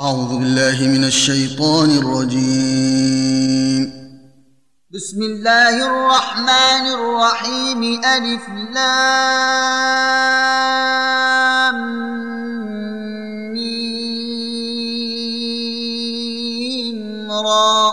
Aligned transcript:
أعوذ 0.00 0.38
بالله 0.38 0.88
من 0.88 1.04
الشيطان 1.04 1.98
الرجيم. 1.98 3.92
بسم 4.94 5.22
الله 5.22 5.86
الرحمن 5.86 6.86
الرحيم. 6.86 8.00
ألف 8.04 8.48
لام 8.74 8.84
ميم 13.52 14.52
را. 17.32 17.92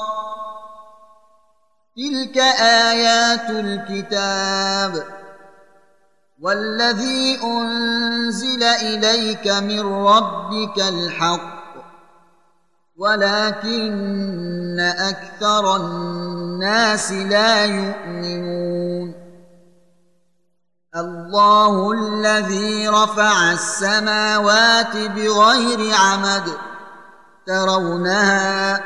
تلك 1.98 2.38
آيات 2.62 3.50
الكتاب. 3.50 5.04
والذي 6.42 7.40
أنزل 7.44 8.64
إليك 8.64 9.48
من 9.48 9.80
ربك 9.80 10.80
الحق. 10.80 11.55
ولكن 12.98 14.80
أكثر 14.80 15.76
الناس 15.76 17.12
لا 17.12 17.66
يؤمنون. 17.66 19.14
الله 20.96 21.92
الذي 21.92 22.88
رفع 22.88 23.52
السماوات 23.52 24.98
بغير 24.98 25.96
عمد 25.96 26.52
ترونها 27.48 28.84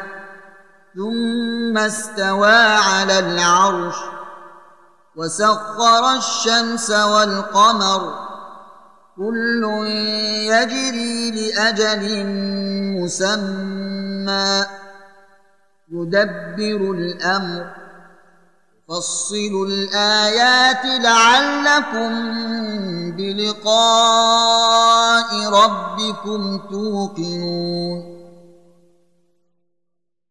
ثم 0.96 1.78
استوى 1.78 2.56
على 2.78 3.20
العرش 3.20 3.96
وسخر 5.16 6.14
الشمس 6.18 6.92
والقمر 6.92 8.29
كل 9.20 9.64
يجري 10.48 11.32
لأجل 11.32 12.26
مسمى. 13.00 14.66
يدبر 15.92 16.92
الأمر 16.92 17.66
فصل 18.90 19.68
الآيات 19.68 20.86
لعلكم 20.86 22.12
بلقاء 23.12 24.10
ربكم 25.50 26.58
توقنون. 26.72 28.20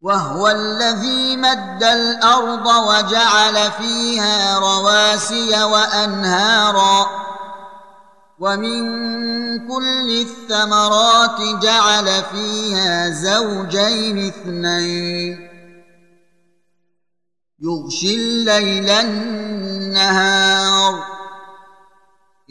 وهو 0.01 0.47
الذي 0.47 1.37
مد 1.37 1.83
الأرض 1.83 2.67
وجعل 2.67 3.71
فيها 3.71 4.59
رواسي 4.59 5.63
وأنهارا. 5.63 7.28
ومن 8.39 8.81
كل 9.67 10.09
الثمرات 10.21 11.61
جعل 11.63 12.23
فيها 12.23 13.09
زوجين 13.09 14.27
اثنين 14.27 15.49
يغشي 17.61 18.15
الليل 18.15 18.89
النهار 18.89 20.39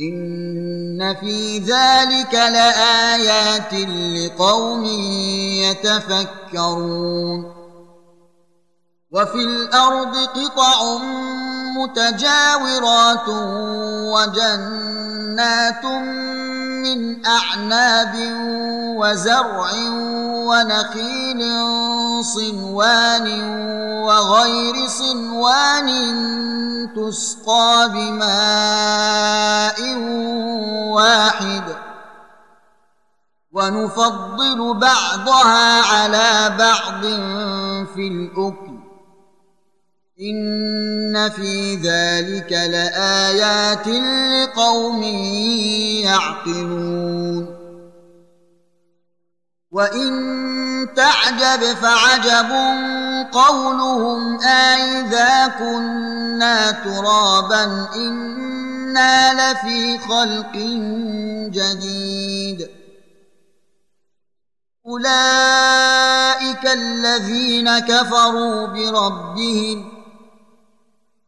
ان 0.00 1.14
في 1.14 1.58
ذلك 1.58 2.34
لايات 2.34 3.74
لقوم 3.74 4.84
يتفكرون 5.64 7.54
وفي 9.10 9.34
الأرض 9.38 10.16
قطع 10.16 10.98
متجاورات 11.78 13.28
وجنات 14.14 15.84
من 16.84 17.26
أعناب 17.26 18.14
وزرع 18.96 19.70
ونخيل 20.48 21.40
صنوان 22.24 23.26
وغير 24.02 24.86
صنوان 24.86 25.88
تسقى 26.96 27.90
بماء 27.94 29.78
واحد 30.94 31.64
ونفضل 33.52 34.74
بعضها 34.74 35.82
على 35.82 36.56
بعض 36.58 37.02
في 37.94 38.08
الأكل. 38.08 38.77
ان 40.20 41.30
في 41.30 41.74
ذلك 41.74 42.52
لايات 42.52 43.86
لقوم 43.88 45.02
يعقلون 46.02 47.58
وان 49.70 50.88
تعجب 50.96 51.64
فعجب 51.76 52.52
قولهم 53.32 54.40
أإذا 54.40 55.48
كنا 55.58 56.70
ترابا 56.70 57.88
إنا 57.94 59.52
لفي 59.52 59.98
خلق 59.98 60.56
جديد 61.52 62.68
أولئك 64.86 66.66
الذين 66.66 67.78
كفروا 67.78 68.66
بربهم 68.66 69.97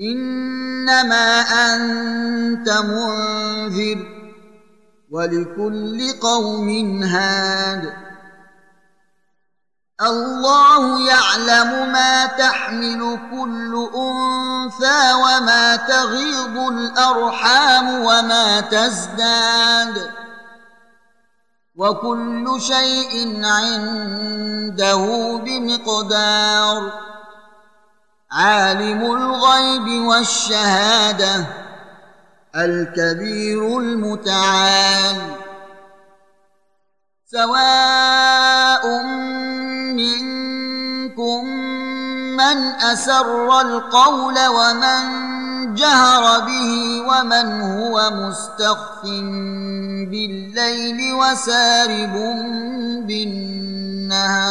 إنما 0.00 1.40
أنت 1.40 2.68
منذر 2.68 4.06
ولكل 5.10 6.12
قوم 6.20 7.02
هاد. 7.02 7.92
الله 10.02 11.08
يعلم 11.08 11.92
ما 11.92 12.26
تحمل 12.26 13.18
كل 13.30 13.88
أنثى 13.96 15.12
وما 15.12 15.76
تغيض 15.76 16.58
الأرحام 16.58 18.00
وما 18.00 18.60
تزداد. 18.60 20.10
وكل 21.76 22.56
شيء 22.60 23.44
عنده 23.44 25.06
بمقدار. 25.44 27.10
عالم 28.32 29.02
الغيب 29.80 30.06
والشهادة 30.06 31.46
الكبير 32.56 33.78
المتعال. 33.78 35.16
سواء 37.26 39.02
منكم 39.94 41.44
من 42.36 42.56
أسر 42.92 43.60
القول 43.60 44.38
ومن 44.48 45.04
جهر 45.74 46.40
به 46.40 47.02
ومن 47.08 47.60
هو 47.60 48.10
مستخف 48.10 49.02
بالليل 50.10 51.14
وسارب 51.14 52.14
بالنهار. 53.06 54.50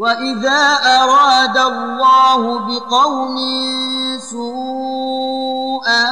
وإذا 0.00 0.62
أراد 0.84 1.56
الله 1.58 2.58
بقوم 2.58 3.36
سوءا 4.18 6.04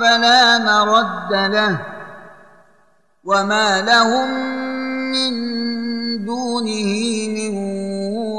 فلا 0.00 0.58
مرد 0.58 1.32
له 1.32 1.78
وما 3.24 3.82
لهم 3.82 4.28
من 5.14 5.32
دونه 6.24 6.90
من 7.28 7.54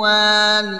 وال 0.04 0.80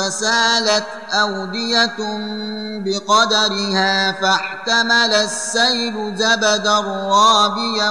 فسالت 0.00 0.86
أودية 1.12 1.96
بقدرها 2.84 4.12
فاحتمل 4.12 5.14
السيل 5.14 6.16
زبدا 6.16 6.80
رابيا 7.10 7.90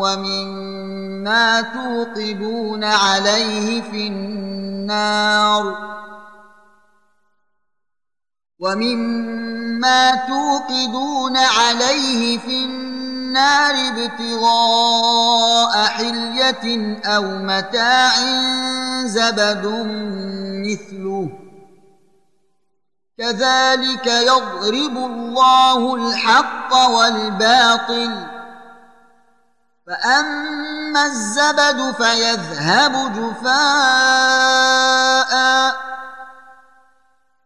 ومما 0.00 1.60
توقدون 1.60 2.84
عليه 2.84 3.82
في 3.82 4.06
النار 4.08 5.76
ومما 8.58 10.14
توقدون 10.14 11.36
عليه 11.36 12.38
في 12.38 12.64
النار 12.64 12.99
النار 13.30 13.74
ابتغاء 13.88 15.84
حلية 15.84 16.98
أو 17.04 17.22
متاع 17.22 18.12
زبد 19.04 19.66
مثله. 20.66 21.28
كذلك 23.18 24.06
يضرب 24.06 24.96
الله 24.96 25.94
الحق 25.94 26.74
والباطل. 26.74 28.26
فأما 29.86 31.06
الزبد 31.06 31.94
فيذهب 31.94 32.92
جفاء 33.12 34.89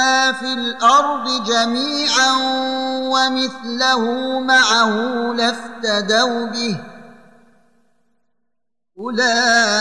ما 0.00 0.32
في 0.32 0.52
الأرض 0.52 1.44
جميعا 1.46 2.32
ومثله 3.12 4.04
معه 4.40 4.92
لافتدوا 5.32 6.46
به. 6.46 6.76
أولئك 8.98 9.80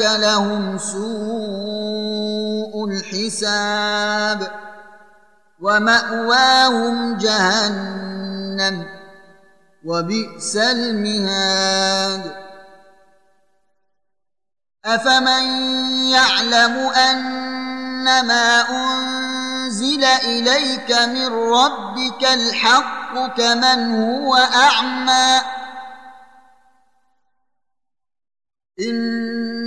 لهم 0.00 0.78
سوء 0.78 1.04
الحساب 2.88 4.50
ومأواهم 5.60 7.16
جهنم 7.16 8.86
وبئس 9.84 10.56
المهاد. 10.56 12.34
أفمن 14.84 15.44
يعلم 16.10 16.76
أن 16.76 17.59
انما 18.00 18.60
أنزل 18.70 20.04
إليك 20.04 20.92
من 20.92 21.26
ربك 21.26 22.24
الحق 22.24 23.36
كمن 23.36 24.00
هو 24.02 24.34
أعمى. 24.36 25.40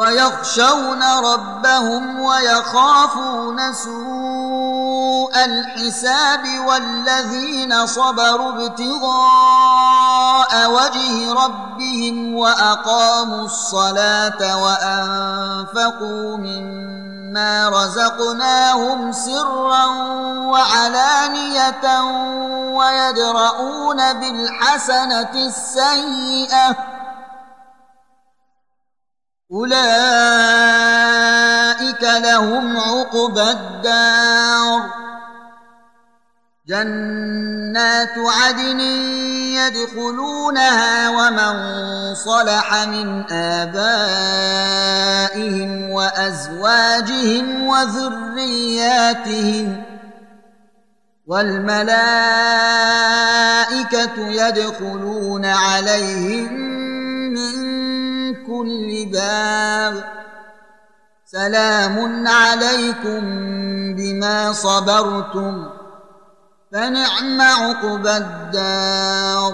ويخشون 0.00 1.02
ربهم 1.02 2.20
ويخافون 2.20 3.72
سوء 3.72 5.44
الحساب 5.44 6.40
والذين 6.66 7.86
صبروا 7.86 8.52
ابتغاء 8.52 9.70
وجه 10.70 11.32
ربهم 11.32 12.34
وأقاموا 12.34 13.44
الصلاة 13.44 14.62
وأنفقوا 14.64 16.36
مما 16.36 17.68
رزقناهم 17.68 19.12
سرا 19.12 19.86
وعلانية 20.36 22.02
ويدرؤون 22.72 24.12
بالحسنة 24.12 25.30
السيئة 25.34 26.76
أولئك 29.52 29.72
لهم 32.02 32.76
عقبى 32.76 33.42
الدار. 33.42 34.80
جنات 36.68 38.14
عدن 38.18 38.80
يدخلونها 39.60 41.08
ومن 41.08 41.54
صلح 42.14 42.84
من 42.86 43.32
آبائهم 43.32 44.10
وأزواجهم 45.90 47.66
وذرياتهم. 47.66 49.10
والملائكة 51.26 52.16
يدخلون 54.18 55.44
عليهم 55.44 56.52
من 57.34 57.69
كل 58.60 59.08
باب 59.12 60.04
سلام 61.24 62.28
عليكم 62.28 63.20
بما 63.96 64.52
صبرتم. 64.52 65.70
فنعم 66.72 67.40
عقبى 67.40 68.16
الدار. 68.16 69.52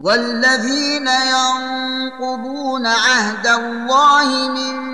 والذين 0.00 1.08
ينقضون 1.08 2.86
عهد 2.86 3.46
الله 3.46 4.48
من 4.48 4.93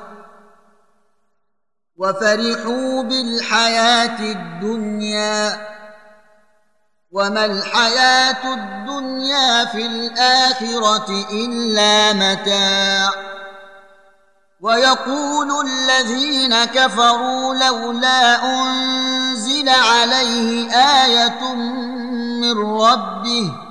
وفرحوا 2.01 3.03
بالحياة 3.03 4.19
الدنيا 4.19 5.67
وما 7.11 7.45
الحياة 7.45 8.53
الدنيا 8.53 9.65
في 9.65 9.85
الآخرة 9.85 11.25
إلا 11.31 12.13
متاع. 12.13 13.09
ويقول 14.61 15.49
الذين 15.67 16.65
كفروا 16.65 17.55
لولا 17.55 18.43
أنزل 18.43 19.69
عليه 19.69 20.71
آية 21.05 21.53
من 22.41 22.57
ربه 22.81 23.70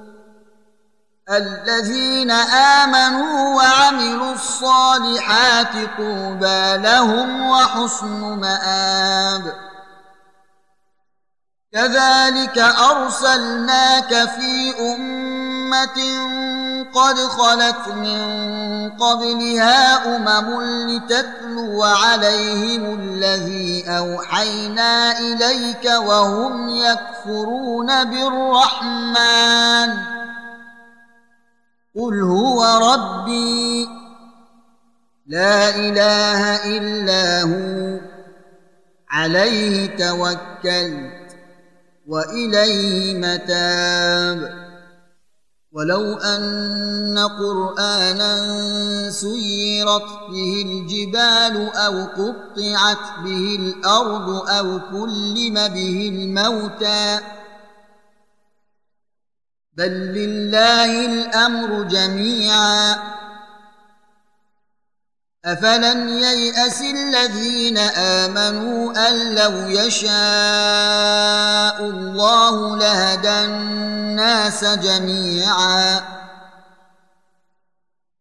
الذين 1.31 2.31
آمنوا 2.81 3.55
وعملوا 3.55 4.33
الصالحات 4.33 5.73
طوبى 5.97 6.77
لهم 6.77 7.49
وحسن 7.49 8.19
مآب. 8.19 9.53
كذلك 11.73 12.57
أرسلناك 12.57 14.29
في 14.29 14.73
أمة 14.79 15.99
قد 16.93 17.15
خلت 17.15 17.87
من 17.87 18.21
قبلها 18.89 20.15
أمم 20.15 20.61
لتتلو 20.89 21.83
عليهم 21.83 22.99
الذي 22.99 23.85
أوحينا 23.87 25.19
إليك 25.19 25.85
وهم 25.85 26.69
يكفرون 26.69 28.03
بالرحمن. 28.03 30.20
قل 31.95 32.21
هو 32.21 32.63
ربي 32.63 33.87
لا 35.27 35.75
اله 35.75 36.67
الا 36.77 37.41
هو 37.41 37.99
عليه 39.09 39.97
توكلت 39.97 41.35
واليه 42.07 43.17
متاب. 43.17 44.61
ولو 45.71 46.13
ان 46.13 47.17
قرانا 47.19 48.35
سيرت 49.09 50.09
به 50.31 50.63
الجبال 50.65 51.75
أو 51.75 52.03
قطعت 52.03 53.23
به 53.23 53.55
الأرض 53.59 54.49
أو 54.49 54.79
كلم 54.91 55.53
به 55.53 56.11
الموتى 56.13 57.19
بل 59.81 60.13
لله 60.13 61.05
الأمر 61.05 61.83
جميعا. 61.83 62.95
أفلم 65.45 66.07
ييأس 66.07 66.81
الذين 66.81 67.77
آمنوا 67.97 69.09
أن 69.09 69.35
لو 69.35 69.51
يشاء 69.67 70.11
الله 71.81 72.77
لهدى 72.77 73.45
الناس 73.45 74.63
جميعا. 74.65 76.01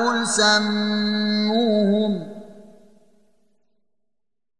قل 0.00 0.26
سموهم 0.28 2.12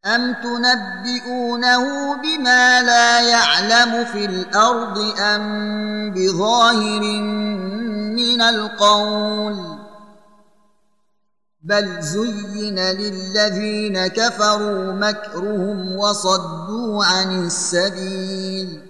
أم 0.06 0.34
تنبئونه 0.34 2.14
بما 2.22 2.82
لا 2.82 3.20
يعلم 3.20 4.04
في 4.04 4.24
الأرض 4.24 4.98
أم 5.20 6.12
بظاهر 6.12 7.00
من 8.16 8.42
القول 8.42 9.78
بل 11.62 12.02
زين 12.02 12.78
للذين 12.78 14.06
كفروا 14.06 14.92
مكرهم 14.92 15.96
وصدوا 15.96 17.04
عن 17.04 17.46
السبيل 17.46 18.89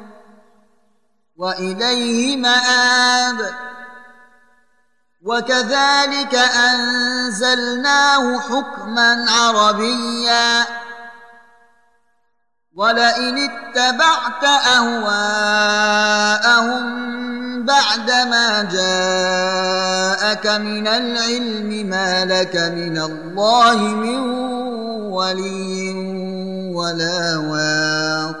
وإليه 1.41 2.37
مآب. 2.37 3.49
وكذلك 5.25 6.35
أنزلناه 6.35 8.39
حكما 8.39 9.25
عربيا. 9.31 10.65
ولئن 12.75 13.37
اتبعت 13.37 14.43
أهواءهم 14.67 15.41
بعدما 17.65 18.69
جاءك 18.71 20.47
من 20.47 20.87
العلم 20.87 21.89
ما 21.89 22.25
لك 22.25 22.55
من 22.55 22.97
الله 22.97 23.77
من 23.77 24.19
ولي 25.09 25.93
ولا 26.75 27.37
واق. 27.37 28.40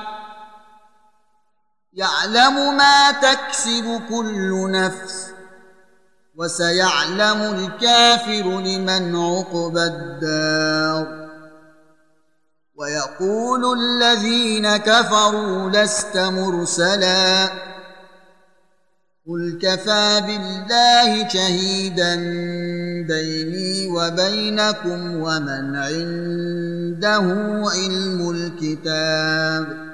يعلم 1.93 2.77
ما 2.77 3.11
تكسب 3.11 4.01
كل 4.09 4.71
نفس 4.71 5.27
وسيعلم 6.35 7.41
الكافر 7.41 8.59
لمن 8.59 9.15
عقبى 9.15 9.83
الدار. 9.83 11.21
ويقول 12.75 13.79
الذين 13.79 14.77
كفروا 14.77 15.69
لست 15.69 16.17
مرسلا 16.17 17.49
قل 19.27 19.59
كفى 19.61 20.21
بالله 20.27 21.27
شهيدا 21.27 22.15
بيني 23.07 23.87
وبينكم 23.87 25.15
ومن 25.15 25.75
عنده 25.75 27.25
علم 27.71 28.29
الكتاب. 28.29 29.90